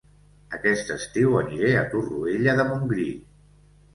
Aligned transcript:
Aquest 0.57 0.87
estiu 0.95 1.35
aniré 1.41 1.69
a 1.81 1.85
Torroella 1.91 2.57
de 2.61 2.65
Montgrí 2.73 3.09